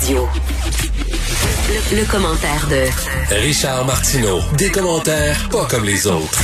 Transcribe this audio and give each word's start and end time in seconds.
Radio. 0.00 0.26
Le, 1.68 2.00
le 2.00 2.10
commentaire 2.10 2.66
de 2.70 3.34
Richard 3.34 3.84
Martineau. 3.84 4.40
Des 4.56 4.70
commentaires 4.70 5.48
pas 5.50 5.66
comme 5.66 5.84
les 5.84 6.06
autres. 6.06 6.40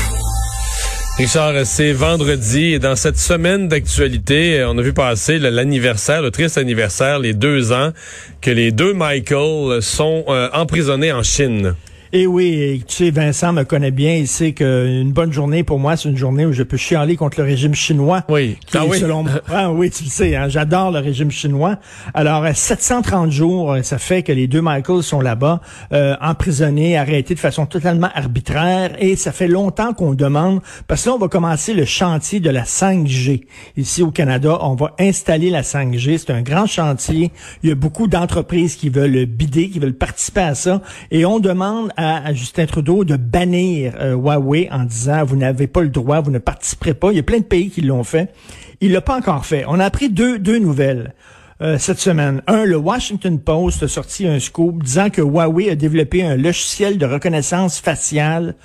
Richard, 1.17 1.55
c'est 1.65 1.93
vendredi 1.93 2.75
et 2.75 2.79
dans 2.79 2.97
cette 2.97 3.19
semaine 3.19 3.69
d'actualité, 3.69 4.63
on 4.69 4.77
a 4.77 4.83
vu 4.83 4.93
passer 4.93 5.39
l'anniversaire, 5.39 6.21
le 6.21 6.31
triste 6.31 6.59
anniversaire, 6.59 7.19
les 7.19 7.33
deux 7.33 7.73
ans 7.73 7.93
que 8.43 8.51
les 8.51 8.73
deux 8.73 8.93
Michael 8.93 9.81
sont 9.81 10.25
euh, 10.29 10.51
emprisonnés 10.53 11.13
en 11.13 11.23
Chine. 11.23 11.75
Et 12.13 12.23
eh 12.23 12.27
oui, 12.29 12.85
tu 12.87 12.95
sais, 12.95 13.11
Vincent 13.11 13.53
me 13.53 13.65
connaît 13.65 13.91
bien. 13.91 14.15
Il 14.15 14.29
sait 14.29 14.53
qu'une 14.53 15.11
bonne 15.13 15.33
journée 15.33 15.65
pour 15.65 15.81
moi, 15.81 15.97
c'est 15.97 16.09
une 16.09 16.17
journée 16.17 16.47
où 16.47 16.53
je 16.53 16.63
peux 16.63 16.77
chialer 16.77 17.17
contre 17.17 17.41
le 17.41 17.45
régime 17.45 17.75
chinois. 17.75 18.23
Oui. 18.29 18.59
Qui 18.65 18.79
ah 18.79 18.87
oui. 18.87 19.01
Selon 19.01 19.25
moi, 19.25 19.33
ah 19.49 19.73
oui, 19.73 19.91
tu 19.91 20.05
le 20.05 20.11
sais, 20.11 20.37
hein, 20.37 20.49
j'adore 20.49 20.93
le 20.93 21.01
régime 21.01 21.33
chinois. 21.33 21.79
Alors, 22.15 22.47
730 22.55 23.33
jours, 23.33 23.77
ça 23.83 23.99
fait 23.99 24.23
que 24.23 24.31
les 24.31 24.47
deux 24.47 24.63
Michael 24.63 25.03
sont 25.03 25.21
là-bas, 25.21 25.61
euh, 25.93 26.15
emprisonnés, 26.21 26.97
arrêtés 26.97 27.35
de 27.35 27.41
façon 27.41 27.67
totalement 27.67 28.09
arbitraire. 28.15 28.93
Et 29.01 29.17
ça 29.17 29.33
fait 29.33 29.49
longtemps 29.49 29.93
qu'on 29.93 30.15
demande, 30.15 30.61
parce 30.87 31.03
que 31.03 31.09
là, 31.09 31.17
on 31.17 31.19
va 31.19 31.29
commencer 31.29 31.75
le 31.75 31.85
chantier 31.85 32.39
de 32.39 32.51
la 32.51 32.63
5G. 32.63 33.47
Ici 33.77 34.03
au 34.05 34.13
Canada, 34.13 34.59
on 34.61 34.77
va 34.77 34.95
installer 35.01 35.51
la 35.51 35.63
5G. 35.63 36.19
C'est 36.19 36.31
un 36.31 36.43
grand 36.43 36.67
chantier. 36.67 37.33
Il 37.65 37.69
y 37.69 37.73
a 37.73 37.75
beaucoup 37.75 38.07
d'entreprises 38.07 38.77
qui 38.77 38.91
veulent 38.91 39.27
bider, 39.27 39.71
qui 39.71 39.81
veulent 39.81 39.93
participer 39.93 40.43
à 40.43 40.55
ça. 40.55 40.83
Et 41.11 41.27
on 41.27 41.41
demande 41.41 41.91
à, 41.97 42.33
Justin 42.33 42.67
Trudeau 42.67 43.05
de 43.05 43.17
bannir 43.17 43.95
euh, 44.01 44.15
Huawei 44.15 44.69
en 44.71 44.85
disant 44.85 45.25
vous 45.25 45.37
n'avez 45.37 45.67
pas 45.67 45.83
le 45.83 45.89
droit, 45.89 46.21
vous 46.21 46.31
ne 46.31 46.39
participerez 46.39 46.95
pas. 46.95 47.11
Il 47.13 47.17
y 47.17 47.21
a 47.21 47.23
plein 47.23 47.39
de 47.39 47.45
pays 47.45 47.71
qui 47.71 47.83
l'ont 47.83 48.05
fait. 48.05 48.33
Il 48.81 48.93
l'a 48.93 49.01
pas 49.01 49.17
encore 49.17 49.47
fait. 49.47 49.65
On 49.69 49.81
a 49.81 49.85
appris 49.85 50.11
deux, 50.11 50.39
deux 50.39 50.59
nouvelles. 50.59 51.15
Euh, 51.63 51.79
cette 51.79 51.99
semaine. 51.99 52.43
Un, 52.47 52.67
le 52.67 52.77
Washington 52.77 53.41
Post 53.41 53.83
a 53.83 53.89
sorti 53.89 54.27
un 54.27 54.39
scoop 54.39 54.83
disant 54.83 55.09
que 55.09 55.23
Huawei 55.23 55.71
a 55.71 55.75
développé 55.75 56.23
un 56.23 56.37
logiciel 56.37 56.99
de 56.99 57.07
reconnaissance 57.07 57.79
faciale 57.79 58.57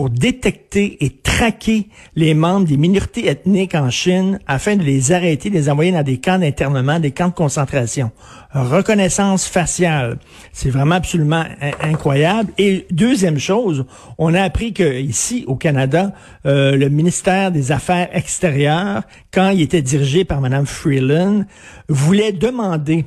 pour 0.00 0.08
détecter 0.08 1.04
et 1.04 1.10
traquer 1.10 1.90
les 2.16 2.32
membres 2.32 2.66
des 2.66 2.78
minorités 2.78 3.28
ethniques 3.28 3.74
en 3.74 3.90
Chine 3.90 4.40
afin 4.46 4.76
de 4.76 4.82
les 4.82 5.12
arrêter, 5.12 5.50
de 5.50 5.56
les 5.56 5.68
envoyer 5.68 5.92
dans 5.92 6.02
des 6.02 6.16
camps 6.16 6.38
d'internement, 6.38 6.98
des 6.98 7.10
camps 7.10 7.28
de 7.28 7.34
concentration. 7.34 8.10
Reconnaissance 8.54 9.46
faciale. 9.46 10.18
C'est 10.54 10.70
vraiment 10.70 10.94
absolument 10.94 11.44
incroyable. 11.82 12.50
Et 12.56 12.86
deuxième 12.90 13.38
chose, 13.38 13.84
on 14.16 14.32
a 14.32 14.40
appris 14.40 14.72
que 14.72 14.98
ici 14.98 15.44
au 15.46 15.56
Canada, 15.56 16.14
euh, 16.46 16.76
le 16.76 16.88
ministère 16.88 17.52
des 17.52 17.70
Affaires 17.70 18.08
extérieures, 18.14 19.02
quand 19.34 19.50
il 19.50 19.60
était 19.60 19.82
dirigé 19.82 20.24
par 20.24 20.40
Mme 20.40 20.64
Freeland, 20.64 21.44
voulait 21.90 22.32
demander 22.32 23.04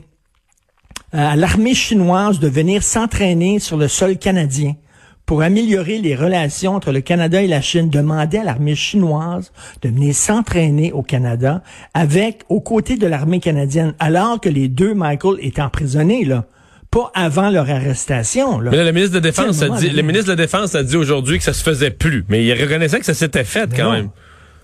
à 1.12 1.36
l'armée 1.36 1.74
chinoise 1.74 2.40
de 2.40 2.48
venir 2.48 2.84
s'entraîner 2.84 3.58
sur 3.58 3.78
le 3.78 3.88
sol 3.88 4.20
canadien 4.20 4.76
pour 5.26 5.42
améliorer 5.42 6.00
les 6.00 6.16
relations 6.16 6.76
entre 6.76 6.92
le 6.92 7.02
Canada 7.02 7.42
et 7.42 7.48
la 7.48 7.62
Chine, 7.62 7.90
demander 7.90 8.40
à 8.40 8.44
l'armée 8.44 8.76
chinoise 8.76 9.52
de 9.82 9.90
venir 9.90 10.14
s'entraîner 10.14 10.92
au 10.92 11.02
Canada 11.02 11.64
avec, 11.94 12.44
aux 12.50 12.62
côtés 12.62 12.98
de 12.98 13.08
l'armée 13.08 13.40
canadienne, 13.40 13.94
alors 14.00 14.40
que 14.42 14.50
les 14.50 14.68
deux 14.68 14.94
Michael 14.94 15.38
étaient 15.40 15.62
emprisonnés, 15.62 16.26
là. 16.26 16.46
Pas 16.92 17.12
avant 17.16 17.50
leur 17.50 17.68
arrestation. 17.72 18.60
Là. 18.60 18.70
Mais 18.70 18.78
là, 18.78 18.84
le 18.84 18.92
ministre 18.92 19.14
de 19.14 19.18
la 19.18 19.32
Défense 19.32 19.64
a 19.64 19.70
dit, 19.70 19.90
le 19.90 20.04
ministre 20.04 20.28
de 20.28 20.34
la 20.34 20.44
Défense 20.44 20.76
a 20.76 20.84
dit 20.84 20.96
aujourd'hui 20.96 21.40
que 21.40 21.44
ça 21.44 21.54
se 21.54 21.64
faisait 21.64 21.90
plus. 21.90 22.24
Mais 22.30 22.46
il 22.46 22.54
reconnaissait 22.54 23.00
que 23.00 23.06
ça 23.06 23.16
s'était 23.16 23.44
fait 23.44 23.66
ben 23.66 23.78
quand 23.78 23.84
non. 23.86 23.92
même. 23.94 24.10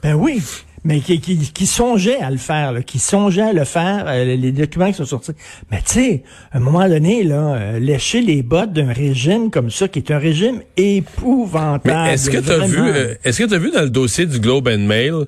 Ben 0.04 0.14
oui 0.14 0.44
mais 0.84 1.00
qui, 1.00 1.20
qui, 1.20 1.38
qui, 1.38 1.66
songeait 1.66 2.20
à 2.20 2.30
le 2.30 2.38
faire, 2.38 2.72
là, 2.72 2.82
qui 2.82 3.00
songeait 3.00 3.42
à 3.42 3.54
le 3.54 3.66
faire, 3.66 4.06
euh, 4.08 4.36
les 4.36 4.52
documents 4.52 4.88
qui 4.88 4.98
sont 4.98 5.06
sortis. 5.06 5.32
Mais 5.72 5.80
tu 5.80 5.94
sais, 5.94 6.24
à 6.52 6.58
un 6.58 6.60
moment 6.60 6.88
donné, 6.88 7.24
là, 7.24 7.56
euh, 7.56 7.80
lécher 7.80 8.22
les 8.22 8.42
bottes 8.42 8.74
d'un 8.74 8.94
régime 8.94 9.52
comme 9.52 9.70
ça, 9.70 9.88
qui 9.88 10.00
est 10.00 10.12
un 10.12 10.20
régime 10.20 10.62
épouvantable. 10.78 12.10
Est-ce 12.10 12.30
que 12.30 12.38
tu 12.38 12.52
as 12.52 12.66
vu, 12.66 12.80
euh, 12.80 13.16
est-ce 13.24 13.40
que 13.40 13.48
tu 13.48 13.54
as 13.54 13.60
vu 13.60 13.72
dans 13.72 13.82
le 13.82 13.90
dossier 13.90 14.26
du 14.26 14.40
Globe 14.40 14.68
and 14.68 14.80
Mail, 14.80 15.26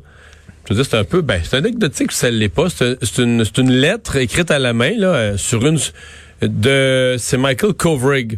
je 0.65 0.73
veux 0.73 0.75
dire, 0.75 0.85
c'est 0.89 0.97
un 0.97 1.03
peu, 1.03 1.21
ben, 1.21 1.41
c'est 1.43 1.57
anecdotique, 1.57 2.11
ça 2.11 2.29
l'est 2.29 2.49
pas. 2.49 2.67
C'est 2.69 3.17
une, 3.17 3.43
une 3.57 3.71
lettre 3.71 4.15
écrite 4.17 4.51
à 4.51 4.59
la 4.59 4.73
main, 4.73 4.93
là, 4.95 5.37
sur 5.37 5.65
une, 5.65 5.79
de, 6.41 7.15
c'est 7.17 7.37
Michael 7.37 7.73
Kovrig. 7.73 8.37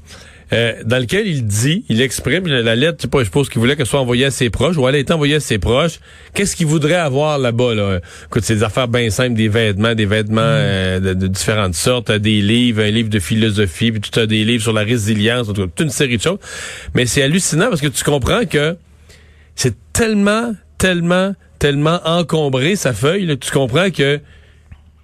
Euh, 0.53 0.74
dans 0.86 1.00
lequel 1.00 1.28
il 1.28 1.46
dit, 1.46 1.84
il 1.90 2.02
exprime 2.02 2.47
la 2.47 2.75
lettre, 2.75 2.97
je 3.00 3.03
sais 3.03 3.08
pas, 3.08 3.19
je 3.19 3.25
suppose 3.25 3.50
qu'il 3.50 3.59
voulait 3.59 3.75
qu'elle 3.75 3.88
soit 3.88 4.00
envoyée 4.00 4.25
à 4.25 4.31
ses 4.31 4.50
proches, 4.50 4.78
ou 4.78 4.88
elle 4.88 4.96
a 4.96 4.97
été 5.00 5.12
envoyée 5.12 5.36
à 5.36 5.40
ses 5.40 5.58
proches. 5.58 6.00
Qu'est-ce 6.34 6.56
qu'il 6.56 6.68
voudrait 6.68 6.94
avoir 6.96 7.40
là-bas, 7.40 7.74
là? 7.74 8.00
Écoute, 8.25 8.44
c'est 8.44 8.56
des 8.56 8.64
affaires 8.64 8.88
bien 8.88 9.09
simples, 9.09 9.34
des 9.34 9.47
vêtements, 9.47 9.96
des 9.96 10.06
vêtements 10.06 10.41
mm. 10.41 10.46
euh, 10.46 11.00
de, 11.00 11.14
de, 11.14 11.28
différentes 11.28 11.75
sortes, 11.75 12.12
des 12.12 12.41
livres, 12.41 12.84
un 12.84 12.91
livre 12.91 13.09
de 13.09 13.19
philosophie, 13.19 13.91
puis 13.91 14.02
tu 14.02 14.19
as 14.19 14.28
des 14.28 14.46
livres 14.46 14.64
sur 14.64 14.74
la 14.74 14.84
résilience, 14.84 15.47
toute 15.47 15.80
une 15.80 15.90
série 15.90 16.18
de 16.18 16.22
choses. 16.22 16.40
Mais 16.94 17.06
c'est 17.06 17.24
hallucinant 17.24 17.70
parce 17.70 17.81
que 17.81 17.88
tu 17.88 18.03
comprends 18.03 18.46
que 18.46 18.78
c'est 19.56 19.75
tellement, 19.91 20.53
tellement, 20.78 21.34
tellement 21.59 22.00
encombré, 22.06 22.75
sa 22.75 22.94
feuille, 22.94 23.25
là, 23.25 23.35
tu 23.35 23.52
comprends 23.52 23.90
que 23.90 24.20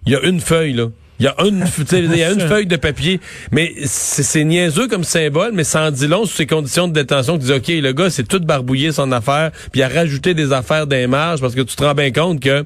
il 0.06 0.14
y 0.14 0.16
a 0.16 0.22
une 0.24 0.40
feuille, 0.40 0.74
là. 0.74 0.88
Il 1.19 1.25
y 1.25 1.28
a 1.28 1.35
une, 1.46 1.66
il 1.91 2.18
y 2.18 2.24
a 2.24 2.31
une 2.31 2.40
feuille 2.47 2.66
de 2.66 2.78
papier, 2.78 3.19
mais 3.52 3.74
c'est 3.85 4.44
niaiseux 4.44 4.88
comme 4.88 5.03
symbole, 5.03 5.52
mais 5.53 5.66
ça 5.66 5.88
en 5.88 5.91
dit 5.91 6.07
long 6.07 6.25
sur 6.25 6.38
ces 6.38 6.47
conditions 6.47 6.88
de 6.88 6.94
détention. 6.94 7.38
Tu 7.38 7.46
dis, 7.46 7.52
OK, 7.52 7.68
le 7.68 7.91
gars, 7.91 8.09
c'est 8.09 8.28
tout 8.28 8.40
barbouillé 8.40 8.91
son 8.91 9.12
affaire, 9.12 9.52
puis 9.72 9.81
il 9.81 9.84
a 9.84 9.90
rajouté 9.90 10.34
des 10.34 10.53
affaires 10.53 10.88
des 10.88 11.07
marges 11.07 11.41
parce 11.41 11.56
que 11.56 11.62
tu 11.62 11.75
te 11.75 11.84
rends 11.84 11.94
bien 11.94 12.12
compte 12.12 12.40
que 12.40 12.66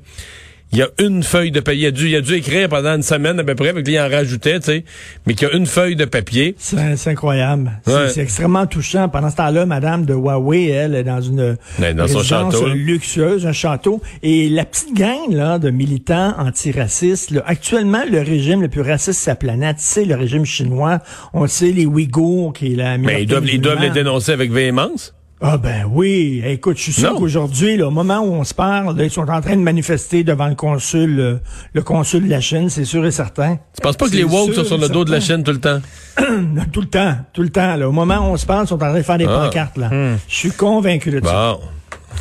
il 0.74 0.80
y 0.80 0.82
a 0.82 0.90
une 1.00 1.22
feuille 1.22 1.52
de 1.52 1.60
papier. 1.60 1.82
Il 1.82 1.86
a 1.86 1.92
dû, 1.92 2.10
il 2.10 2.16
a 2.16 2.22
dû 2.22 2.34
écrire 2.34 2.68
pendant 2.68 2.96
une 2.96 3.04
semaine 3.04 3.40
à 3.40 3.44
peu 3.44 3.54
près, 3.54 3.70
avec 3.70 3.88
il 3.88 4.00
en 4.00 4.10
rajoutait, 4.10 4.60
tu 4.60 4.66
sais, 4.66 4.86
mais 5.26 5.36
qu'il 5.36 5.48
y 5.48 5.52
a 5.52 5.56
une 5.56 5.68
feuille 5.68 5.96
de 5.96 6.06
papier. 6.06 6.56
C'est 6.58 7.08
incroyable. 7.08 7.72
Ouais. 7.86 8.10
C'est 8.10 8.22
extrêmement 8.22 8.66
touchant. 8.66 9.08
Pendant 9.08 9.30
ce 9.30 9.36
temps-là, 9.36 9.68
Madame 9.68 10.06
de 10.06 10.16
Huawei, 10.16 10.70
elle, 10.70 10.96
est 10.96 11.04
dans 11.04 11.22
une 11.22 11.58
dans 11.80 12.08
son 12.08 12.18
résidence 12.18 12.54
château, 12.54 12.68
là. 12.68 12.74
luxueuse, 12.74 13.46
un 13.46 13.52
château. 13.52 14.02
Et 14.24 14.50
la 14.50 14.66
petite 14.66 14.96
gang 14.96 15.30
là 15.30 15.60
de 15.60 15.70
militants 15.70 16.34
antiracistes, 16.40 17.30
là, 17.30 17.44
actuellement, 17.46 18.04
le 18.10 18.20
régime 18.20 18.62
le 18.62 18.68
plus 18.68 18.82
raciste 18.82 19.20
de 19.20 19.26
sa 19.26 19.36
planète, 19.36 19.76
c'est 19.78 20.06
le 20.06 20.16
régime 20.16 20.46
chinois. 20.46 21.00
On 21.34 21.46
sait 21.46 21.72
les 21.72 21.86
Ouïghours, 21.86 22.54
qui 22.54 22.74
est 22.74 22.76
la 22.76 22.98
Mais 22.98 23.24
ils 23.24 23.28
doivent, 23.28 23.48
ils 23.48 23.62
doivent 23.62 23.82
les 23.82 23.92
dénoncer 23.92 24.32
avec 24.32 24.52
véhémence? 24.52 25.14
Ah 25.42 25.58
ben 25.58 25.84
oui, 25.92 26.42
écoute, 26.46 26.78
je 26.78 26.84
suis 26.84 26.94
sûr 26.94 27.16
qu'aujourd'hui, 27.16 27.82
au 27.82 27.92
moment 27.92 28.20
où 28.20 28.32
on 28.34 28.46
se 28.46 28.54
parle, 28.54 28.98
là, 28.98 29.04
ils 29.04 29.12
sont 29.12 29.30
en 29.30 29.42
train 29.42 29.58
de 29.58 29.62
manifester 29.62 30.24
devant 30.24 30.48
le 30.48 30.56
consul, 30.56 31.20
euh, 31.20 31.36
le 31.74 31.82
consul 31.82 32.24
de 32.26 32.30
la 32.30 32.40
Chine, 32.40 32.70
c'est 32.70 32.86
sûr 32.86 33.06
et 33.06 33.12
certain. 33.12 33.58
Tu 33.76 33.82
penses 33.82 33.98
pas 33.98 34.08
que 34.08 34.16
les 34.16 34.24
woke 34.24 34.54
sont 34.54 34.64
sur 34.64 34.78
le 34.78 34.88
dos 34.88 35.04
de 35.04 35.12
la. 35.12 35.20
Chine 35.20 35.44
tout 35.44 35.52
le 35.52 35.60
temps? 35.60 35.82
tout 36.72 36.80
le 36.82 36.88
temps, 36.88 37.18
tout 37.34 37.42
le 37.42 37.50
temps. 37.50 37.76
Là. 37.76 37.90
Au 37.90 37.92
moment 37.92 38.20
où 38.20 38.32
on 38.34 38.38
se 38.38 38.46
parle, 38.46 38.66
ils 38.66 38.70
sont 38.70 38.76
en 38.76 38.78
train 38.78 38.94
de 38.94 39.02
faire 39.02 39.18
des 39.18 39.26
Ah. 39.28 39.42
pancartes. 39.46 39.78
Là. 39.78 39.90
Je 40.30 40.36
suis 40.36 40.52
convaincu 40.52 41.12
de 41.12 41.22
ça. 41.26 41.58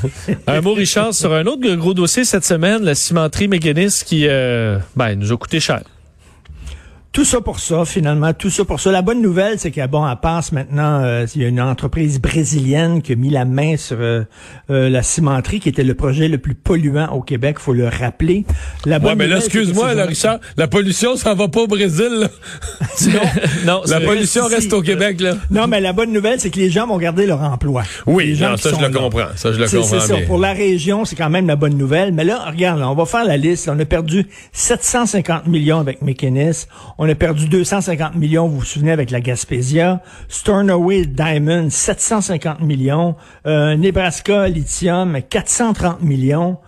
Un 0.49 0.61
mot, 0.61 0.73
Richard, 0.75 1.15
sur 1.15 1.33
un 1.33 1.45
autre 1.47 1.69
gros 1.77 1.95
dossier 1.95 2.25
cette 2.25 2.45
semaine, 2.45 2.83
la 2.83 2.95
cimenterie 2.97 3.47
mécaniste 3.47 4.05
qui 4.05 4.27
euh, 4.27 4.79
ben, 4.97 5.15
nous 5.15 5.33
a 5.33 5.37
coûté 5.37 5.61
cher. 5.61 5.83
Tout 7.13 7.27
ça 7.27 7.43
pour 7.43 7.61
ça, 7.61 7.85
finalement, 7.85 8.33
tout 8.33 8.49
ça 8.49 8.65
pour 8.65 8.81
ça. 8.81 8.91
La 8.91 9.03
bonne 9.03 9.21
nouvelle, 9.21 9.59
c'est 9.59 9.71
qu'à 9.71 9.87
bon, 9.87 10.03
à 10.03 10.17
passe 10.17 10.51
maintenant, 10.51 11.03
euh, 11.03 11.27
il 11.35 11.43
y 11.43 11.45
a 11.45 11.49
une 11.49 11.61
entreprise 11.61 12.19
brésilienne 12.19 13.03
qui 13.03 13.13
a 13.13 13.17
mis 13.17 13.29
la 13.29 13.45
main 13.45 13.77
sur 13.77 13.99
euh, 14.01 14.23
euh, 14.71 14.89
la 14.89 15.03
cimenterie, 15.03 15.61
qui 15.61 15.69
était 15.69 15.85
le 15.85 15.93
projet 15.95 16.29
le 16.29 16.39
plus 16.39 16.55
polluant 16.55 17.09
au 17.13 17.21
Québec, 17.21 17.59
faut 17.59 17.75
le 17.75 17.87
rappeler. 17.87 18.47
La 18.87 18.97
Ouais, 18.97 19.03
bonne 19.03 19.19
mais 19.19 19.27
là, 19.27 19.37
excuse-moi, 19.37 19.93
là, 19.93 20.07
Richard, 20.07 20.39
la 20.57 20.69
pollution, 20.69 21.15
ça 21.17 21.35
va 21.35 21.49
pas 21.49 21.61
au 21.61 21.67
Brésil, 21.67 22.09
là. 22.11 22.29
Non, 23.67 23.83
la 23.87 24.01
pollution 24.01 24.47
reste 24.47 24.73
au 24.73 24.81
Québec, 24.81 25.21
là. 25.21 25.35
Non, 25.51 25.67
mais 25.67 25.83
la 25.83 25.93
bonne 25.93 26.13
nouvelle, 26.15 26.41
c'est 26.41 26.49
que 26.49 26.59
les 26.59 26.71
gens 26.71 26.87
vont 26.87 26.97
garder 26.97 27.27
leur 27.27 27.43
emploi. 27.43 27.83
Oui, 28.07 28.29
Les 28.29 28.35
gens 28.37 28.53
non, 28.53 28.57
ça, 28.57 28.71
je 28.71 28.77
le 28.87 28.91
là. 28.91 28.99
comprends. 28.99 29.27
Ça, 29.37 29.53
je 29.53 29.59
le 29.59 29.67
comprends 29.67 30.01
C'est 30.01 30.01
ça. 30.01 30.17
Pour 30.27 30.39
la 30.39 30.55
région, 30.55 31.05
c'est 31.05 31.17
quand 31.17 31.29
même 31.29 31.47
la 31.47 31.57
bonne 31.57 31.77
nouvelle. 31.77 32.13
Mais 32.13 32.25
là, 32.25 32.43
regarde, 32.49 32.81
là, 32.81 32.89
on 32.89 32.95
va 32.95 33.05
faire 33.05 33.27
la 33.27 33.37
liste. 33.37 33.69
On 33.69 33.79
a 33.79 33.85
perdu 33.85 34.27
750 34.53 35.47
millions 35.47 35.79
avec 35.79 36.01
McInnes. 36.01 36.53
On 37.05 37.09
a 37.09 37.17
perdu 37.17 37.49
250 37.49 38.15
millions, 38.15 38.47
vous 38.47 38.61
vous 38.61 38.65
souvenez, 38.65 38.93
avec 38.93 39.11
la 39.11 39.21
Gaspésia. 39.21 40.03
Stornoway 40.29 41.05
Diamond, 41.05 41.69
750 41.69 42.61
millions. 42.61 43.17
Euh, 43.45 43.75
Nebraska 43.75 44.47
Lithium, 44.47 45.21
430 45.29 46.01
millions. 46.01 46.59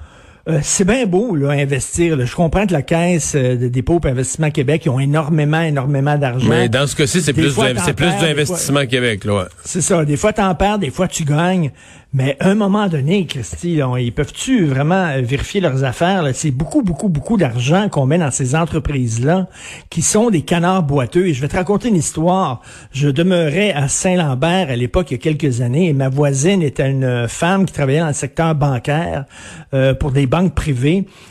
Euh, 0.47 0.59
c'est 0.63 0.85
bien 0.85 1.07
beau, 1.07 1.35
là, 1.37 1.51
investir. 1.51 2.17
là. 2.17 2.27
Je 2.27 2.35
comprends 2.35 2.67
que 2.67 2.73
la 2.73 2.83
Caisse 2.83 3.35
euh, 3.35 3.57
de 3.57 3.69
dépôt 3.69 3.99
et 4.05 4.09
investissement 4.09 4.51
Québec, 4.51 4.83
ils 4.85 4.91
ont 4.91 5.01
énormément, 5.01 5.63
énormément 5.63 6.19
d'argent. 6.19 6.49
Mais 6.49 6.69
dans 6.69 6.87
ce 6.87 6.95
cas-ci, 6.95 7.23
c'est 7.23 7.33
plus, 7.33 7.51
c'est 7.51 7.95
plus 7.95 8.07
perds, 8.07 8.19
du 8.19 8.25
des 8.25 8.31
investissement 8.31 8.85
Québec, 8.87 9.25
là. 9.25 9.35
ouais. 9.35 9.45
C'est 9.65 9.81
ça. 9.81 10.05
Des 10.05 10.19
fois, 10.19 10.35
t'en 10.35 10.55
perds, 10.55 10.79
des 10.79 10.91
fois, 10.91 11.09
tu 11.09 11.25
gagnes. 11.25 11.71
Mais 12.17 12.37
à 12.39 12.51
un 12.51 12.55
moment 12.55 12.87
donné, 12.87 13.27
Christy, 13.27 13.75
là, 13.75 13.93
ils 13.99 14.13
peuvent-tu 14.13 14.67
vraiment 14.67 15.07
euh, 15.07 15.21
vérifier 15.21 15.61
leurs 15.61 15.83
affaires? 15.83 16.25
C'est 16.33 16.53
beaucoup, 16.53 16.83
beaucoup, 16.83 17.09
beaucoup 17.09 17.37
d'argent 17.37 17.89
qu'on 17.89 18.07
met 18.07 18.19
dans 18.19 18.31
ces 18.31 18.55
entreprises-là 18.55 19.49
qui 19.91 20.01
sont 20.01 20.31
des 20.31 20.43
canards 20.43 20.85
boiteux. 20.85 21.27
Et 21.27 21.35
je 21.35 21.41
vais 21.41 21.49
te 21.49 21.57
raconter 21.57 21.89
une 21.89 21.97
histoire. 21.97 22.61
Je 22.93 23.09
demeurais 23.09 23.73
à 23.73 23.89
Saint-Lambert 23.89 24.71
à 24.71 24.77
l'époque, 24.77 25.11
il 25.11 25.15
y 25.15 25.17
a 25.17 25.19
quelques 25.19 25.61
années, 25.61 25.89
et 25.89 25.93
ma 25.93 26.09
voisine 26.09 26.63
était 26.63 26.89
une 26.89 27.27
femme 27.27 27.67
qui 27.67 27.73
travaillait 27.73 28.01
dans 28.01 28.07
le 28.07 28.13
secteur 28.13 28.55
bancaire 28.55 29.25
euh, 29.73 29.93
pour 29.93 30.13
des 30.13 30.29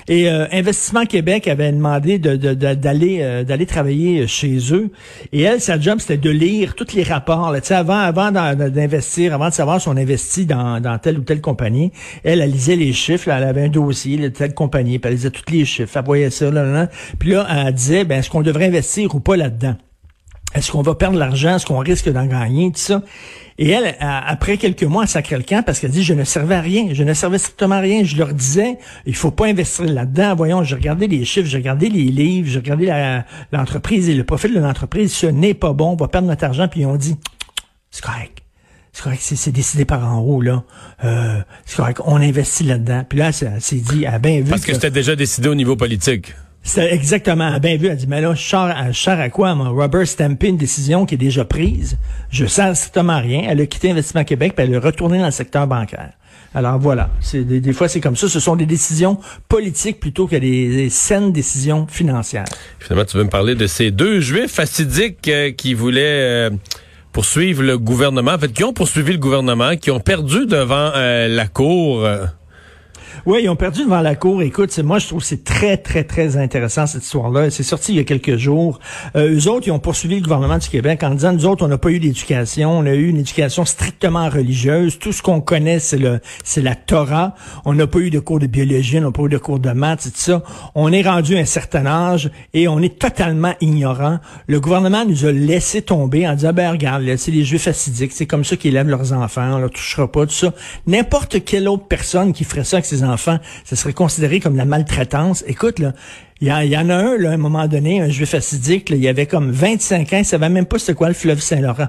Et 0.07 0.29
euh, 0.29 0.45
Investissement 0.51 1.05
Québec 1.05 1.47
avait 1.47 1.71
demandé 1.71 2.21
euh, 2.25 3.43
d'aller 3.43 3.65
travailler 3.65 4.27
chez 4.27 4.57
eux. 4.71 4.91
Et 5.31 5.41
elle, 5.41 5.61
sa 5.61 5.79
job, 5.79 5.99
c'était 5.99 6.17
de 6.17 6.29
lire 6.29 6.75
tous 6.75 6.93
les 6.93 7.03
rapports. 7.03 7.51
Là. 7.51 7.59
Avant, 7.71 7.97
avant 7.97 8.31
d'investir, 8.31 9.33
avant 9.33 9.49
de 9.49 9.53
savoir 9.53 9.81
si 9.81 9.87
on 9.87 9.97
investit 9.97 10.45
dans, 10.45 10.99
telle 11.01 11.19
ou 11.19 11.23
telle 11.23 11.41
compagnie, 11.41 11.91
elle, 12.23 12.41
elle 12.41 12.51
lisait 12.51 12.75
les 12.75 12.93
chiffres. 12.93 13.29
là. 13.29 13.37
elle 13.37 13.47
avait 13.47 13.63
un 13.63 13.69
dossier 13.69 14.17
de 14.17 14.27
telle 14.27 14.53
compagnie, 14.53 14.99
puis 14.99 15.09
elle 15.09 15.15
lisait 15.15 15.31
tous 15.31 15.51
les 15.51 15.65
chiffres. 15.65 15.97
Elle 15.97 16.05
voyait 16.05 16.29
ça. 16.29 16.49
Là, 16.51 16.63
là. 16.63 16.89
Puis 17.19 17.31
là, 17.31 17.47
elle 17.49 17.73
disait, 17.73 18.05
ben, 18.05 18.19
est-ce 18.19 18.29
qu'on 18.29 18.41
devrait 18.41 18.67
investir 18.67 19.13
ou 19.15 19.19
pas 19.19 19.35
là-dedans? 19.35 19.75
Est-ce 20.53 20.71
qu'on 20.71 20.81
va 20.81 20.95
perdre 20.95 21.17
l'argent? 21.17 21.55
Est-ce 21.55 21.65
qu'on 21.65 21.79
risque 21.79 22.09
d'en 22.09 22.25
gagner? 22.25 22.71
Tout 22.71 22.79
ça. 22.79 23.01
Et 23.59 23.69
elle, 23.69 23.95
a- 23.99 24.27
après 24.27 24.57
quelques 24.57 24.83
mois, 24.83 25.03
elle 25.03 25.09
sacrait 25.09 25.37
le 25.37 25.43
camp 25.43 25.63
parce 25.63 25.79
qu'elle 25.79 25.91
dit, 25.91 26.03
je 26.03 26.13
ne 26.13 26.23
servais 26.23 26.55
à 26.55 26.61
rien. 26.61 26.89
Je 26.93 27.03
ne 27.03 27.13
servais 27.13 27.37
strictement 27.37 27.75
à 27.75 27.79
rien. 27.79 28.03
Je 28.03 28.15
leur 28.17 28.33
disais, 28.33 28.77
il 29.05 29.15
faut 29.15 29.31
pas 29.31 29.45
investir 29.47 29.85
là-dedans. 29.85 30.35
Voyons, 30.35 30.63
j'ai 30.63 30.75
regardé 30.75 31.07
les 31.07 31.23
chiffres, 31.25 31.47
j'ai 31.47 31.57
regardé 31.57 31.89
les 31.89 32.05
livres, 32.05 32.49
j'ai 32.49 32.59
regardé 32.59 32.87
l'entreprise 33.51 34.09
et 34.09 34.13
le 34.15 34.23
profil 34.23 34.53
de 34.53 34.59
l'entreprise. 34.59 35.13
Ce 35.13 35.27
n'est 35.27 35.53
pas 35.53 35.73
bon. 35.73 35.91
On 35.91 35.95
va 35.95 36.07
perdre 36.07 36.27
notre 36.27 36.43
argent. 36.43 36.67
Puis 36.67 36.81
ils 36.81 36.85
ont 36.85 36.95
dit, 36.95 37.15
c'est 37.91 38.03
correct. 38.03 38.39
C'est 38.95 39.03
correct, 39.03 39.21
c'est 39.23 39.35
c'est 39.35 39.51
décidé 39.51 39.85
par 39.85 40.05
en 40.07 40.19
haut, 40.19 40.39
là. 40.39 40.61
Euh, 41.03 41.39
c'est 41.65 41.77
correct, 41.77 41.99
on 42.05 42.17
investit 42.17 42.63
là-dedans. 42.63 43.03
Puis 43.09 43.17
là, 43.17 43.27
elle, 43.29 43.33
s'est- 43.33 43.51
elle 43.55 43.59
s'est 43.61 43.77
dit, 43.77 44.03
elle 44.03 44.13
a 44.13 44.19
bien 44.19 44.37
vu 44.41 44.51
Parce 44.51 44.65
que 44.65 44.73
c'était 44.73 44.91
déjà 44.91 45.15
décidé 45.15 45.49
au 45.49 45.55
niveau 45.55 45.75
politique. 45.75 46.35
C'était 46.63 46.93
exactement, 46.93 47.47
elle 47.49 47.55
a 47.55 47.59
bien 47.59 47.77
vu. 47.77 47.87
Elle 47.87 47.97
dit, 47.97 48.07
mais 48.07 48.21
là, 48.21 48.33
sors, 48.35 48.65
à- 48.65 48.93
sers 48.93 49.19
à 49.19 49.29
quoi, 49.29 49.53
moi? 49.53 49.67
Robert 49.69 50.07
stampé 50.07 50.47
une 50.47 50.57
décision 50.57 51.05
qui 51.05 51.15
est 51.15 51.17
déjà 51.17 51.43
prise. 51.45 51.97
Je 52.31 52.45
sers 52.45 52.75
strictement 52.75 53.19
rien. 53.19 53.43
Elle 53.49 53.61
a 53.61 53.65
quitté 53.65 53.91
Investissement 53.91 54.23
Québec, 54.23 54.53
puis 54.55 54.65
elle 54.65 54.73
est 54.73 54.77
retournée 54.77 55.19
dans 55.19 55.25
le 55.25 55.31
secteur 55.31 55.67
bancaire. 55.67 56.11
Alors 56.55 56.77
voilà, 56.77 57.09
c'est 57.19 57.43
des, 57.43 57.59
des 57.59 57.73
fois 57.73 57.87
c'est 57.87 57.99
comme 57.99 58.15
ça. 58.15 58.29
Ce 58.29 58.39
sont 58.39 58.55
des 58.55 58.67
décisions 58.67 59.17
politiques 59.49 59.99
plutôt 59.99 60.27
que 60.27 60.35
des, 60.35 60.69
des 60.69 60.89
saines 60.89 61.31
décisions 61.31 61.87
financières. 61.87 62.45
Finalement, 62.79 63.05
tu 63.05 63.17
veux 63.17 63.23
me 63.23 63.29
parler 63.29 63.55
de 63.55 63.65
ces 63.65 63.89
deux 63.89 64.19
juifs 64.19 64.51
fastidiques 64.51 65.27
euh, 65.29 65.51
qui 65.51 65.73
voulaient 65.73 66.01
euh, 66.03 66.49
poursuivre 67.11 67.63
le 67.63 67.79
gouvernement, 67.79 68.33
en 68.33 68.37
fait, 68.37 68.53
qui 68.53 68.63
ont 68.63 68.71
poursuivi 68.73 69.13
le 69.13 69.17
gouvernement, 69.17 69.75
qui 69.75 69.89
ont 69.89 69.99
perdu 69.99 70.45
devant 70.45 70.91
euh, 70.95 71.27
la 71.27 71.47
cour. 71.47 72.07
Oui, 73.25 73.41
ils 73.43 73.49
ont 73.49 73.55
perdu 73.55 73.83
devant 73.83 74.01
la 74.01 74.15
cour. 74.15 74.41
Écoute, 74.41 74.77
moi, 74.79 74.99
je 74.99 75.07
trouve 75.07 75.21
que 75.21 75.25
c'est 75.25 75.43
très, 75.43 75.77
très, 75.77 76.03
très 76.03 76.37
intéressant, 76.37 76.85
cette 76.85 77.03
histoire-là. 77.03 77.49
C'est 77.49 77.63
sorti 77.63 77.93
il 77.93 77.95
y 77.97 77.99
a 77.99 78.03
quelques 78.03 78.37
jours. 78.37 78.79
Euh, 79.15 79.35
eux 79.35 79.47
autres, 79.49 79.67
ils 79.67 79.71
ont 79.71 79.79
poursuivi 79.79 80.15
le 80.15 80.21
gouvernement 80.21 80.57
du 80.57 80.67
Québec 80.67 81.03
en 81.03 81.11
disant, 81.11 81.33
nous 81.33 81.45
autres, 81.45 81.65
on 81.65 81.67
n'a 81.67 81.77
pas 81.77 81.89
eu 81.89 81.99
d'éducation. 81.99 82.71
On 82.77 82.85
a 82.85 82.93
eu 82.93 83.07
une 83.09 83.17
éducation 83.17 83.65
strictement 83.65 84.29
religieuse. 84.29 84.99
Tout 84.99 85.11
ce 85.11 85.21
qu'on 85.21 85.41
connaît, 85.41 85.79
c'est 85.79 85.97
le, 85.97 86.19
c'est 86.43 86.61
la 86.61 86.75
Torah. 86.75 87.35
On 87.65 87.73
n'a 87.73 87.87
pas 87.87 87.99
eu 87.99 88.09
de 88.09 88.19
cours 88.19 88.39
de 88.39 88.47
biologie, 88.47 88.99
on 88.99 89.03
n'a 89.03 89.11
pas 89.11 89.23
eu 89.23 89.29
de 89.29 89.37
cours 89.37 89.59
de 89.59 89.71
maths, 89.71 90.03
tout 90.03 90.11
ça. 90.13 90.43
On 90.75 90.91
est 90.91 91.01
rendu 91.03 91.35
à 91.35 91.39
un 91.39 91.45
certain 91.45 91.85
âge 91.85 92.31
et 92.53 92.67
on 92.67 92.79
est 92.79 92.99
totalement 92.99 93.53
ignorant. 93.61 94.19
Le 94.47 94.59
gouvernement 94.59 95.05
nous 95.05 95.25
a 95.25 95.31
laissé 95.31 95.81
tomber 95.81 96.27
en 96.27 96.35
disant, 96.35 96.53
ben, 96.53 96.71
regarde, 96.71 97.03
c'est 97.17 97.31
les 97.31 97.43
juifs 97.43 97.67
assidiques. 97.67 98.11
C'est 98.13 98.25
comme 98.25 98.43
ça 98.43 98.55
qu'ils 98.55 98.71
élèvent 98.71 98.89
leurs 98.89 99.13
enfants. 99.13 99.55
On 99.55 99.59
ne 99.59 99.67
touchera 99.67 100.11
pas, 100.11 100.25
tout 100.25 100.33
ça. 100.33 100.53
N'importe 100.87 101.43
quelle 101.43 101.67
autre 101.67 101.85
personne 101.87 102.33
qui 102.33 102.43
ferait 102.43 102.63
ça 102.63 102.77
avec 102.77 102.85
ses 102.85 103.02
enfants, 103.03 103.39
ce 103.65 103.75
serait 103.75 103.93
considéré 103.93 104.39
comme 104.39 104.55
la 104.55 104.65
maltraitance. 104.65 105.43
Écoute, 105.47 105.79
là, 105.79 105.93
il 106.41 106.47
y, 106.47 106.51
en- 106.51 106.89
a 106.89 106.95
un, 106.95 107.17
là, 107.17 107.31
à 107.31 107.33
un 107.33 107.37
moment 107.37 107.67
donné, 107.67 108.01
un 108.01 108.09
juif 108.09 108.33
assidique, 108.33 108.89
il 108.89 109.07
avait 109.07 109.25
comme 109.27 109.51
25 109.51 110.13
ans, 110.13 110.17
il 110.19 110.25
savait 110.25 110.49
même 110.49 110.65
pas 110.65 110.79
c'était 110.79 110.93
quoi 110.93 111.07
le 111.07 111.13
fleuve 111.13 111.39
Saint-Laurent. 111.41 111.87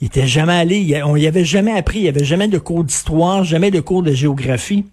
Il 0.00 0.06
était 0.06 0.26
jamais 0.26 0.54
allé, 0.54 1.02
on 1.04 1.16
y 1.16 1.26
avait 1.26 1.44
jamais 1.44 1.72
appris, 1.72 2.00
il 2.00 2.04
y 2.04 2.08
avait 2.08 2.24
jamais 2.24 2.48
de 2.48 2.58
cours 2.58 2.84
d'histoire, 2.84 3.44
jamais 3.44 3.70
de 3.70 3.80
cours 3.80 4.02
de 4.02 4.12
géographie. 4.12 4.84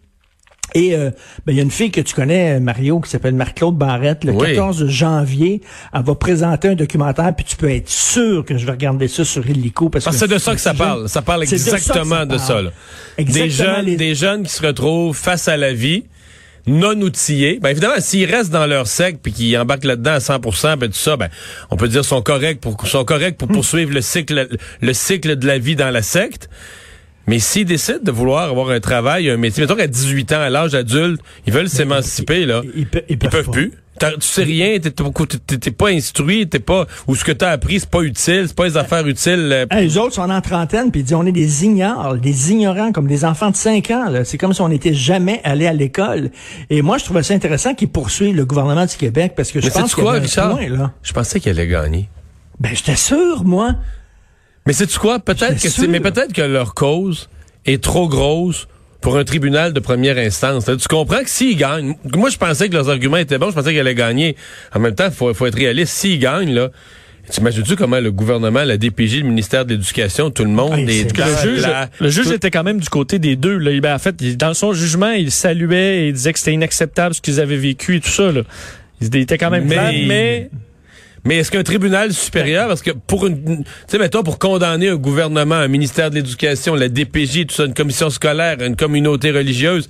Et 0.75 0.95
euh, 0.95 1.09
ben, 1.45 1.53
il 1.53 1.57
y 1.57 1.59
a 1.59 1.63
une 1.63 1.71
fille 1.71 1.91
que 1.91 2.01
tu 2.01 2.13
connais, 2.13 2.59
Mario, 2.59 2.99
qui 2.99 3.09
s'appelle 3.09 3.33
Marc-Claude 3.35 3.75
Barrette. 3.77 4.23
Le 4.23 4.31
Oui. 4.33 4.49
14 4.55 4.87
janvier, 4.87 5.61
elle 5.93 6.03
va 6.03 6.15
présenter 6.15 6.69
un 6.69 6.75
documentaire, 6.75 7.33
puis 7.35 7.45
tu 7.45 7.55
peux 7.55 7.69
être 7.71 7.89
sûr 7.89 8.45
que 8.45 8.57
je 8.57 8.65
vais 8.65 8.71
regarder 8.73 9.07
ça 9.07 9.25
sur 9.25 9.47
Illico. 9.49 9.89
Parce, 9.89 10.05
Parce 10.05 10.17
que 10.17 10.19
c'est 10.27 10.33
de 10.33 10.37
ça 10.37 10.53
que 10.55 10.61
ça 10.61 10.73
parle. 10.73 11.09
Ça 11.09 11.21
parle 11.21 11.41
de 11.41 11.45
ça 11.47 11.55
exactement 11.55 12.25
de 12.25 12.37
ça. 12.37 12.61
là. 12.61 12.71
Exactement, 13.17 13.45
Des 13.45 13.49
jeunes, 13.51 13.85
les- 13.85 13.95
des 13.97 14.15
jeunes 14.15 14.43
qui 14.43 14.51
se 14.53 14.65
retrouvent 14.65 15.15
face 15.17 15.47
à 15.47 15.57
la 15.57 15.73
vie, 15.73 16.05
non 16.67 16.91
outillés. 17.01 17.57
Ben 17.61 17.69
évidemment, 17.69 17.95
s'ils 17.99 18.29
restent 18.29 18.51
dans 18.51 18.67
leur 18.67 18.85
secte 18.85 19.21
puis 19.23 19.31
qu'ils 19.31 19.57
embarquent 19.57 19.85
là-dedans 19.85 20.11
à 20.11 20.19
100%, 20.19 20.77
ben 20.77 20.87
tout 20.87 20.97
ça, 20.97 21.17
ben 21.17 21.29
on 21.71 21.77
peut 21.77 21.87
dire 21.87 22.05
sont 22.05 22.21
corrects 22.21 22.59
pour 22.59 22.85
sont 22.85 23.05
corrects 23.05 23.37
pour 23.37 23.47
poursuivre 23.47 23.91
le 23.93 24.01
cycle 24.01 24.47
le 24.81 24.93
cycle 24.93 25.35
de 25.37 25.47
la 25.47 25.57
vie 25.57 25.75
dans 25.75 25.89
la 25.89 26.01
secte. 26.03 26.49
Mais 27.29 27.37
s'ils 27.39 27.65
décident 27.65 27.99
de 28.01 28.11
vouloir 28.11 28.49
avoir 28.49 28.71
un 28.71 28.79
travail, 28.79 29.29
un 29.29 29.37
métier, 29.37 29.61
mettons 29.61 29.75
qu'à 29.75 29.85
18 29.87 30.31
ans, 30.33 30.39
à 30.41 30.49
l'âge 30.49 30.73
adulte, 30.73 31.21
ils 31.45 31.53
veulent 31.53 31.69
s'émanciper, 31.69 32.45
là. 32.47 32.63
ils, 32.75 32.87
pe- 32.87 33.03
ils 33.07 33.13
Ils 33.13 33.19
peuvent 33.19 33.49
plus. 33.51 33.71
Tu 33.99 34.07
sais 34.21 34.43
rien, 34.43 34.77
t'es 34.79 35.71
pas 35.71 35.89
instruit, 35.89 36.47
t'es 36.47 36.59
pas 36.59 36.87
ou 37.05 37.15
ce 37.15 37.23
que 37.25 37.33
t'as 37.33 37.51
appris 37.51 37.81
c'est 37.81 37.89
pas 37.89 38.01
utile, 38.01 38.45
c'est 38.47 38.55
pas 38.55 38.65
les 38.65 38.77
affaires 38.77 39.05
utiles. 39.05 39.49
euh, 39.51 39.65
Hey, 39.69 39.83
les 39.87 39.97
autres 39.97 40.13
sont 40.15 40.29
en 40.29 40.39
trentaine, 40.41 40.89
puis 40.89 41.01
ils 41.01 41.03
disent 41.03 41.13
on 41.15 41.25
est 41.25 41.33
des 41.33 41.65
ignorants, 41.65 42.15
des 42.15 42.51
ignorants, 42.51 42.93
comme 42.93 43.07
des 43.07 43.25
enfants 43.25 43.51
de 43.51 43.57
5 43.57 43.91
ans. 43.91 44.05
C'est 44.23 44.37
comme 44.37 44.53
si 44.53 44.61
on 44.61 44.69
n'était 44.69 44.93
jamais 44.93 45.41
allé 45.43 45.67
à 45.67 45.73
l'école. 45.73 46.31
Et 46.69 46.81
moi, 46.81 46.97
je 46.97 47.03
trouvais 47.03 47.23
ça 47.23 47.33
intéressant 47.33 47.75
qu'ils 47.75 47.89
poursuivent 47.89 48.35
le 48.37 48.45
gouvernement 48.45 48.85
du 48.85 48.95
Québec, 48.95 49.33
parce 49.35 49.51
que 49.51 49.59
je 49.59 49.65
Mais 49.65 49.71
pense 49.73 49.91
y 49.91 49.95
quoi, 49.95 50.13
Richard? 50.13 50.55
point, 50.57 50.69
là. 50.69 50.93
Je 51.03 51.11
pensais 51.13 51.41
qu'il 51.41 51.51
allait 51.51 51.67
gagner. 51.67 52.09
Ben, 52.61 52.71
j'étais 52.73 52.95
sûr, 52.95 53.43
moi. 53.43 53.75
Mais 54.69 54.73
c'est 54.73 54.85
tu 54.85 54.99
quoi? 54.99 55.17
Peut-être 55.17 55.59
que 55.59 55.67
c'est, 55.67 55.87
mais 55.87 55.99
peut-être 55.99 56.31
que 56.31 56.43
leur 56.43 56.75
cause 56.75 57.27
est 57.65 57.81
trop 57.83 58.07
grosse 58.07 58.67
pour 59.01 59.17
un 59.17 59.23
tribunal 59.23 59.73
de 59.73 59.79
première 59.79 60.19
instance. 60.19 60.65
Tu 60.65 60.87
comprends 60.87 61.23
que 61.23 61.29
s'ils 61.29 61.57
gagnent, 61.57 61.95
moi 62.13 62.29
je 62.29 62.37
pensais 62.37 62.69
que 62.69 62.75
leurs 62.75 62.87
arguments 62.87 63.17
étaient 63.17 63.39
bons, 63.39 63.49
je 63.49 63.55
pensais 63.55 63.71
qu'ils 63.71 63.79
allaient 63.79 63.95
gagner. 63.95 64.35
En 64.75 64.79
même 64.79 64.93
temps, 64.93 65.07
il 65.07 65.11
faut, 65.11 65.33
faut 65.33 65.47
être 65.47 65.57
réaliste. 65.57 65.91
S'ils 65.93 66.19
gagnent, 66.19 66.53
là, 66.53 66.69
t'imagines-tu 67.31 67.77
comment 67.77 67.99
le 67.99 68.11
gouvernement, 68.11 68.63
la 68.63 68.77
DPJ, 68.77 69.21
le 69.21 69.29
ministère 69.29 69.65
de 69.65 69.71
l'Éducation, 69.73 70.29
tout 70.29 70.43
le 70.43 70.51
monde, 70.51 70.79
c'est 70.87 71.11
clans, 71.13 71.25
Le 71.43 71.49
juge, 71.55 71.61
la- 71.63 71.89
le 71.99 72.09
juge 72.09 72.25
tout- 72.27 72.33
était 72.33 72.51
quand 72.51 72.63
même 72.63 72.79
du 72.79 72.89
côté 72.89 73.17
des 73.17 73.35
deux. 73.35 73.57
Là. 73.57 73.71
Ben, 73.79 73.95
en 73.95 73.99
fait, 73.99 74.21
dans 74.37 74.53
son 74.53 74.73
jugement, 74.73 75.09
il 75.13 75.31
saluait 75.31 76.01
et 76.03 76.07
il 76.09 76.13
disait 76.13 76.31
que 76.31 76.37
c'était 76.37 76.53
inacceptable 76.53 77.15
ce 77.15 77.21
qu'ils 77.21 77.39
avaient 77.39 77.57
vécu 77.57 77.95
et 77.95 78.01
tout 78.01 78.09
ça. 78.11 78.31
Là. 78.31 78.41
Il 79.01 79.15
était 79.15 79.39
quand 79.39 79.49
même 79.49 79.65
Mais- 79.65 80.05
mais 80.05 80.49
Mais 81.29 81.37
est-ce 81.37 81.51
qu'un 81.51 81.61
tribunal 81.61 82.11
supérieur, 82.11 82.67
parce 82.67 82.81
que 82.81 82.89
pour 82.89 83.27
une, 83.27 83.63
tu 83.63 83.63
sais, 83.85 83.99
mettons, 83.99 84.23
pour 84.23 84.39
condamner 84.39 84.89
un 84.89 84.95
gouvernement, 84.95 85.53
un 85.53 85.67
ministère 85.67 86.09
de 86.09 86.15
l'Éducation, 86.15 86.73
la 86.73 86.89
DPJ, 86.89 87.45
tout 87.45 87.53
ça, 87.53 87.65
une 87.65 87.75
commission 87.75 88.09
scolaire, 88.09 88.57
une 88.61 88.75
communauté 88.75 89.29
religieuse, 89.29 89.89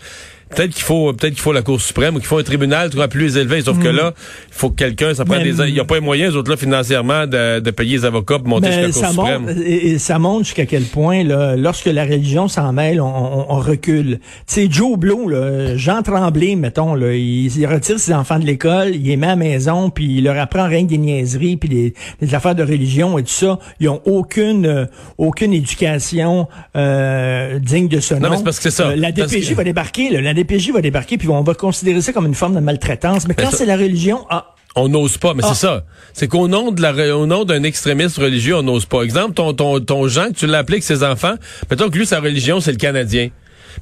peut-être 0.49 0.71
qu'il 0.73 0.83
faut, 0.83 1.13
peut-être 1.13 1.33
qu'il 1.33 1.41
faut 1.41 1.53
la 1.53 1.61
Cour 1.61 1.79
suprême 1.81 2.15
ou 2.15 2.19
qu'il 2.19 2.27
faut 2.27 2.37
un 2.37 2.43
tribunal, 2.43 2.89
plus 3.09 3.37
élevé. 3.37 3.61
Sauf 3.61 3.79
que 3.79 3.87
là, 3.87 4.13
il 4.17 4.53
faut 4.53 4.69
que 4.69 4.75
quelqu'un, 4.75 5.13
ça 5.13 5.25
prend 5.25 5.37
Mais- 5.37 5.43
des, 5.51 5.63
il 5.69 5.75
y 5.75 5.79
a 5.79 5.85
pas 5.85 5.95
les 5.95 6.01
moyens, 6.01 6.33
eux 6.33 6.37
autres, 6.37 6.51
là, 6.51 6.57
financièrement, 6.57 7.25
de, 7.27 7.59
de 7.59 7.71
payer 7.71 7.97
les 7.97 8.05
avocats 8.05 8.39
pour 8.39 8.47
monter 8.47 8.69
Mais 8.69 8.85
jusqu'à 8.87 9.01
la 9.01 9.07
ça 9.09 9.13
Cour 9.15 9.25
montre, 9.25 9.49
suprême. 9.49 9.63
et, 9.65 9.87
et 9.91 9.97
ça 9.99 10.19
montre 10.19 10.45
jusqu'à 10.45 10.65
quel 10.65 10.83
point, 10.83 11.23
là, 11.23 11.55
lorsque 11.55 11.85
la 11.85 12.03
religion 12.03 12.47
s'en 12.47 12.73
mêle, 12.73 12.99
on, 13.01 13.07
on- 13.07 13.45
on 13.49 13.59
recule. 13.59 14.19
Tu 14.19 14.21
sais, 14.47 14.67
Joe 14.69 14.97
Blow, 14.97 15.27
là, 15.29 15.75
Jean 15.77 16.01
Tremblay, 16.01 16.55
mettons, 16.55 16.93
là, 16.95 17.13
il, 17.13 17.47
il 17.55 17.65
retire 17.67 17.99
ses 17.99 18.13
enfants 18.13 18.39
de 18.39 18.45
l'école, 18.45 18.95
il 18.95 19.03
les 19.03 19.17
met 19.17 19.27
à 19.27 19.29
la 19.31 19.35
maison, 19.35 19.89
puis 19.89 20.17
il 20.17 20.23
leur 20.23 20.37
apprend 20.37 20.67
rien 20.67 20.83
que 20.83 20.89
des 20.89 20.97
niaiseries, 20.97 21.57
puis 21.57 21.69
des, 21.69 21.93
des 22.21 22.35
affaires 22.35 22.55
de 22.55 22.63
religion 22.63 23.17
et 23.17 23.23
tout 23.23 23.29
ça. 23.29 23.59
Ils 23.79 23.89
ont 23.89 24.01
aucune, 24.05 24.65
euh, 24.65 24.85
aucune 25.17 25.53
éducation 25.53 26.47
euh, 26.75 27.59
digne 27.59 27.87
de 27.87 27.99
ce 27.99 28.13
nom. 28.15 28.29
mais 28.29 28.37
c'est 28.37 28.43
parce 28.43 28.57
que 28.59 28.69
c'est 28.69 28.75
ça. 28.83 28.89
Euh, 28.89 28.95
la 28.95 29.11
DPJ 29.11 29.49
que- 29.49 29.55
va 29.55 29.63
débarquer, 29.63 30.09
là, 30.09 30.21
la 30.21 30.33
DPJ 30.43 30.71
va 30.71 30.81
débarquer, 30.81 31.17
puis 31.17 31.27
on 31.29 31.41
va 31.43 31.53
considérer 31.53 32.01
ça 32.01 32.13
comme 32.13 32.25
une 32.25 32.35
forme 32.35 32.55
de 32.55 32.59
maltraitance. 32.59 33.27
Mais 33.27 33.33
quand 33.33 33.51
ça- 33.51 33.57
c'est 33.57 33.65
la 33.65 33.77
religion, 33.77 34.25
ah, 34.29 34.53
On 34.75 34.87
n'ose 34.87 35.17
pas, 35.17 35.33
mais 35.33 35.41
Ah. 35.43 35.49
c'est 35.53 35.61
ça. 35.65 35.83
C'est 36.13 36.27
qu'au 36.27 36.47
nom 36.47 36.71
de 36.71 36.79
la, 36.81 36.93
re- 36.93 37.11
au 37.11 37.25
nom 37.25 37.43
d'un 37.43 37.63
extrémiste 37.63 38.17
religieux, 38.17 38.55
on 38.55 38.61
n'ose 38.61 38.85
pas. 38.85 39.01
Exemple, 39.01 39.33
ton, 39.33 39.51
ton, 39.51 39.79
ton 39.79 40.07
Jean, 40.07 40.27
que 40.29 40.33
tu 40.35 40.53
avec 40.53 40.83
ses 40.83 41.03
enfants, 41.03 41.33
mettons 41.71 41.89
que 41.89 41.97
lui, 41.97 42.05
sa 42.05 42.19
religion, 42.19 42.59
c'est 42.61 42.71
le 42.71 42.77
Canadien. 42.77 43.29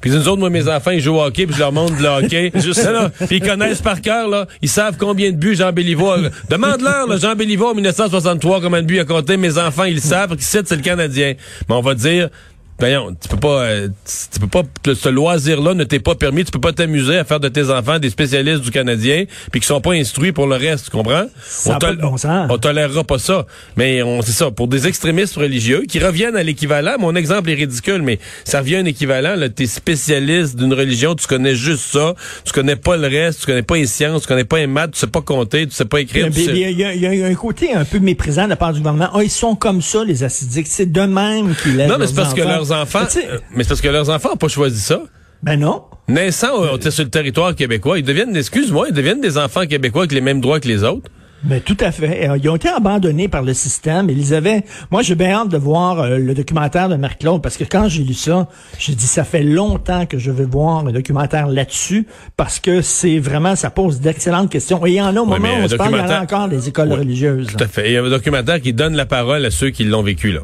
Puis 0.00 0.10
nous 0.10 0.26
autres, 0.28 0.38
moi, 0.38 0.48
mes 0.48 0.66
enfants, 0.66 0.90
ils 0.90 1.00
jouent 1.00 1.16
au 1.16 1.22
hockey, 1.22 1.44
puis 1.46 1.54
je 1.54 1.60
leur 1.60 1.72
montre 1.72 1.94
le 2.00 2.08
hockey. 2.08 2.50
Juste 2.54 2.84
là. 2.84 3.10
Puis 3.26 3.36
ils 3.36 3.42
connaissent 3.42 3.82
par 3.82 4.00
cœur, 4.00 4.28
là. 4.28 4.46
Ils 4.62 4.68
savent 4.68 4.96
combien 4.98 5.30
de 5.30 5.36
buts 5.36 5.54
Jean 5.56 5.72
Béliveau 5.72 6.10
a... 6.10 6.18
Demande-leur, 6.48 7.06
là, 7.06 7.16
Jean 7.18 7.34
Béliveau, 7.36 7.68
en 7.68 7.74
1963, 7.74 8.60
combien 8.62 8.80
de 8.80 8.86
buts 8.86 8.94
il 8.96 9.00
a 9.00 9.04
compté. 9.04 9.36
Mes 9.36 9.58
enfants, 9.58 9.84
ils 9.84 9.96
le 9.96 10.00
savent, 10.00 10.30
parce 10.30 10.40
que 10.40 10.46
c'est 10.68 10.76
le 10.76 10.82
Canadien. 10.82 11.34
Mais 11.68 11.74
on 11.74 11.82
va 11.82 11.94
dire, 11.94 12.30
voyons, 12.78 13.16
tu 13.20 13.28
peux 13.28 13.36
pas, 13.36 13.62
euh, 13.62 13.88
tu 14.32 14.40
peux 14.40 14.46
pas, 14.46 14.62
ce 14.94 15.08
loisir-là 15.08 15.74
ne 15.74 15.84
t'est 15.84 15.98
pas 15.98 16.14
permis, 16.14 16.44
tu 16.44 16.50
peux 16.50 16.60
pas 16.60 16.72
t'amuser 16.72 17.18
à 17.18 17.24
faire 17.24 17.40
de 17.40 17.48
tes 17.48 17.70
enfants 17.70 17.98
des 17.98 18.10
spécialistes 18.10 18.62
du 18.62 18.70
Canadien, 18.70 19.24
puis 19.50 19.60
qui 19.60 19.66
sont 19.66 19.80
pas 19.80 19.92
instruits 19.92 20.32
pour 20.32 20.46
le 20.46 20.56
reste, 20.56 20.86
tu 20.86 20.90
comprends? 20.90 21.26
Ça 21.44 21.78
on, 21.82 21.90
de 21.90 22.00
bon 22.00 22.16
sens. 22.16 22.46
on 22.50 22.58
tolérera 22.58 23.04
pas 23.04 23.18
ça. 23.18 23.46
Mais 23.76 24.02
on, 24.02 24.22
c'est 24.22 24.32
ça, 24.32 24.50
pour 24.50 24.68
des 24.68 24.86
extrémistes 24.86 25.36
religieux 25.36 25.84
qui 25.88 25.98
reviennent 25.98 26.36
à 26.36 26.42
l'équivalent, 26.42 26.96
mon 26.98 27.14
exemple 27.14 27.50
est 27.50 27.54
ridicule, 27.54 28.02
mais 28.02 28.18
ça 28.44 28.60
revient 28.60 28.76
à 28.76 28.80
un 28.80 28.84
équivalent, 28.84 29.34
là, 29.34 29.48
t'es 29.48 29.66
spécialiste 29.66 30.56
d'une 30.56 30.74
religion, 30.74 31.14
tu 31.14 31.26
connais 31.26 31.54
juste 31.54 31.84
ça, 31.92 32.14
tu 32.44 32.52
connais 32.52 32.76
pas 32.76 32.96
le 32.96 33.08
reste, 33.08 33.40
tu 33.40 33.46
connais 33.46 33.62
pas 33.62 33.76
les 33.76 33.86
sciences, 33.86 34.22
tu 34.22 34.28
connais 34.28 34.44
pas 34.44 34.58
les 34.58 34.66
maths, 34.66 34.92
tu 34.92 34.98
sais 34.98 35.06
pas 35.06 35.20
compter, 35.20 35.66
tu 35.66 35.74
sais 35.74 35.84
pas 35.84 36.00
écrire. 36.00 36.28
Il 36.34 36.56
y, 36.56 36.60
y 36.60 37.08
y 37.08 37.22
a 37.22 37.26
un 37.26 37.34
côté 37.34 37.74
un 37.74 37.84
peu 37.84 37.98
méprisant 37.98 38.44
de 38.44 38.50
la 38.50 38.56
part 38.56 38.72
du 38.72 38.78
gouvernement. 38.78 39.10
Ah, 39.12 39.22
ils 39.22 39.30
sont 39.30 39.54
comme 39.54 39.82
ça, 39.82 40.04
les 40.04 40.24
acidiques. 40.24 40.66
C'est 40.68 40.90
de 40.90 41.00
même 41.02 41.54
qu'ils 41.62 41.76
Non, 41.76 41.96
mais 41.98 42.06
c'est 42.06 42.14
leurs 42.14 42.24
parce 42.24 42.34
que 42.34 42.42
leurs 42.42 42.67
enfants, 42.72 43.00
euh, 43.16 43.38
mais 43.54 43.62
c'est 43.64 43.68
parce 43.68 43.80
que 43.80 43.88
leurs 43.88 44.10
enfants 44.10 44.30
ont 44.34 44.36
pas 44.36 44.48
choisi 44.48 44.80
ça. 44.80 45.00
ben 45.42 45.58
non. 45.58 45.82
Naissant 46.08 46.48
on 46.56 46.76
était 46.76 46.90
sur 46.90 47.04
le 47.04 47.10
territoire 47.10 47.54
québécois, 47.54 47.98
ils 47.98 48.04
deviennent, 48.04 48.34
excuse-moi, 48.36 48.86
ils 48.88 48.94
deviennent 48.94 49.20
des 49.20 49.36
enfants 49.38 49.66
québécois 49.66 50.02
avec 50.02 50.12
les 50.12 50.20
mêmes 50.22 50.40
droits 50.40 50.58
que 50.60 50.68
les 50.68 50.82
autres. 50.84 51.10
Mais 51.44 51.60
tout 51.60 51.76
à 51.78 51.92
fait. 51.92 52.28
Euh, 52.28 52.36
Ils 52.42 52.48
ont 52.48 52.56
été 52.56 52.68
abandonnés 52.68 53.28
par 53.28 53.42
le 53.42 53.54
système. 53.54 54.10
Ils 54.10 54.34
avaient. 54.34 54.64
Moi, 54.90 55.02
j'ai 55.02 55.14
bien 55.14 55.30
hâte 55.34 55.48
de 55.50 55.56
voir 55.56 56.00
euh, 56.00 56.18
le 56.18 56.34
documentaire 56.34 56.88
de 56.88 56.96
Marc-Claude 56.96 57.40
parce 57.40 57.56
que 57.56 57.62
quand 57.62 57.88
j'ai 57.88 58.02
lu 58.02 58.12
ça, 58.14 58.48
j'ai 58.76 58.96
dit 58.96 59.06
ça 59.06 59.22
fait 59.22 59.44
longtemps 59.44 60.04
que 60.06 60.18
je 60.18 60.32
veux 60.32 60.46
voir 60.46 60.84
un 60.88 60.90
documentaire 60.90 61.46
là-dessus 61.46 62.08
parce 62.36 62.58
que 62.58 62.82
c'est 62.82 63.20
vraiment 63.20 63.54
ça 63.54 63.70
pose 63.70 64.00
d'excellentes 64.00 64.50
questions. 64.50 64.84
Et 64.84 64.90
il 64.90 64.94
y 64.96 65.00
en 65.00 65.14
a 65.14 65.20
au 65.20 65.26
moment 65.26 65.46
où 65.60 65.62
on 65.62 65.68
se 65.68 65.76
parle, 65.76 65.90
il 65.92 65.98
y 65.98 66.00
en 66.00 66.04
a 66.06 66.06
documentaire- 66.08 66.22
encore 66.22 66.48
des 66.48 66.68
écoles 66.68 66.92
religieuses. 66.92 67.46
Tout 67.56 67.62
à 67.62 67.68
fait. 67.68 67.88
Il 67.88 67.92
y 67.92 67.96
a 67.96 68.02
un 68.02 68.10
documentaire 68.10 68.60
qui 68.60 68.72
donne 68.72 68.96
la 68.96 69.06
parole 69.06 69.44
à 69.44 69.52
ceux 69.52 69.70
qui 69.70 69.84
l'ont 69.84 70.02
vécu, 70.02 70.32
là. 70.32 70.40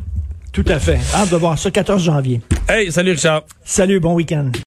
Tout 0.55 0.65
à 0.69 0.79
fait. 0.79 1.01
Hâte 1.13 1.31
de 1.31 1.37
voir 1.37 1.59
ça 1.59 1.69
14 1.69 2.01
janvier. 2.01 2.41
Hey, 2.69 2.91
salut 2.93 3.11
Richard. 3.11 3.43
Salut, 3.65 3.99
bon 3.99 4.15
week-end. 4.15 4.53